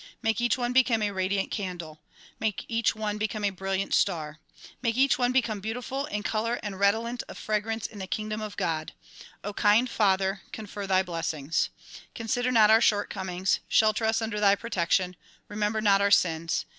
[0.23, 2.01] May each one become a radiant candle.
[2.39, 4.39] May each one become a brilliant star.
[4.81, 8.57] May each one become beautiful in color and redolent of fragrance in the kingdom of
[8.57, 8.93] God.
[9.57, 10.41] kind Father!
[10.51, 11.69] confer thy blessings.
[12.15, 13.59] Consider not our shortcomings.
[13.67, 15.15] Shelter us under thy protection.
[15.47, 16.65] Remember not our sins.